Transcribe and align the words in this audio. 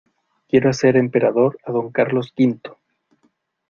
quiero 0.47 0.71
hacer 0.71 0.97
emperador 0.97 1.59
a 1.63 1.71
Don 1.71 1.91
Carlos 1.91 2.33
V. 2.35 2.57